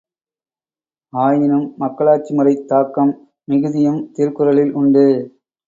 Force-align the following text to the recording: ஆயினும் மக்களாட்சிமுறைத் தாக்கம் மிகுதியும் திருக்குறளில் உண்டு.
ஆயினும் 1.13 1.75
மக்களாட்சிமுறைத் 1.79 2.67
தாக்கம் 2.67 3.13
மிகுதியும் 3.47 4.11
திருக்குறளில் 4.13 4.73
உண்டு. 4.73 5.05